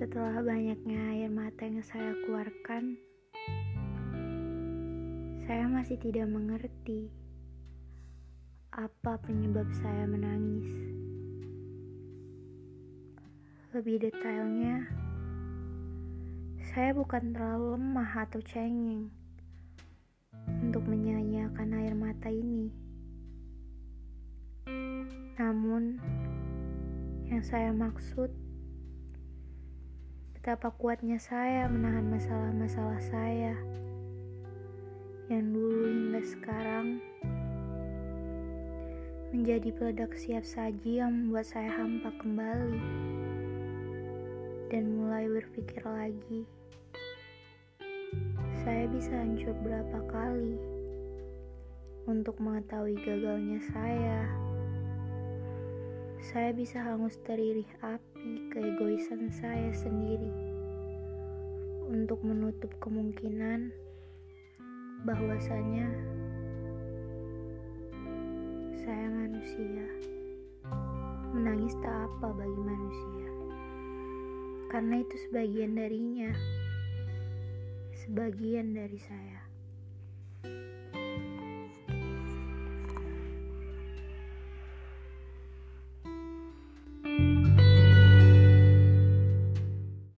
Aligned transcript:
Sebanyaknya 0.00 1.12
air 1.12 1.28
mata 1.28 1.68
yang 1.68 1.84
saya 1.84 2.16
keluarkan, 2.24 2.96
saya 5.44 5.68
masih 5.68 6.00
tidak 6.00 6.24
mengerti 6.24 7.12
apa 8.72 9.20
penyebab 9.20 9.68
saya 9.76 10.08
menangis. 10.08 10.72
Lebih 13.76 14.08
detailnya, 14.08 14.88
saya 16.72 16.96
bukan 16.96 17.36
terlalu 17.36 17.76
lemah 17.76 18.24
atau 18.24 18.40
cengeng 18.40 19.12
untuk 20.64 20.80
menyanyiakan 20.88 21.76
air 21.76 21.92
mata 21.92 22.32
ini. 22.32 22.72
Namun, 25.36 26.00
yang 27.28 27.44
saya 27.44 27.68
maksud 27.76 28.32
betapa 30.40 30.72
kuatnya 30.72 31.20
saya 31.20 31.68
menahan 31.68 32.16
masalah-masalah 32.16 32.96
saya 33.12 33.52
yang 35.28 35.52
dulu 35.52 35.84
hingga 35.84 36.24
sekarang 36.24 36.86
menjadi 39.36 39.68
peledak 39.76 40.16
siap 40.16 40.40
saji 40.40 41.04
yang 41.04 41.12
membuat 41.12 41.44
saya 41.44 41.68
hampa 41.76 42.08
kembali 42.24 42.80
dan 44.72 44.96
mulai 44.96 45.28
berpikir 45.28 45.84
lagi. 45.84 46.48
Saya 48.64 48.88
bisa 48.88 49.12
hancur 49.12 49.52
berapa 49.60 50.00
kali 50.08 50.56
untuk 52.08 52.40
mengetahui 52.40 52.96
gagalnya 53.04 53.60
saya 53.76 54.24
saya 56.30 56.54
bisa 56.54 56.78
hangus 56.78 57.18
teririh 57.26 57.66
api 57.82 58.54
keegoisan 58.54 59.34
saya 59.34 59.74
sendiri 59.74 60.30
untuk 61.90 62.22
menutup 62.22 62.70
kemungkinan 62.78 63.74
bahwasanya 65.02 65.90
saya 68.78 69.10
manusia. 69.10 69.82
Menangis 71.34 71.74
tak 71.82 71.98
apa 71.98 72.30
bagi 72.30 72.62
manusia. 72.62 73.28
Karena 74.70 75.02
itu 75.02 75.14
sebagian 75.26 75.74
darinya. 75.74 76.30
Sebagian 78.06 78.70
dari 78.78 78.98
saya. 79.02 79.40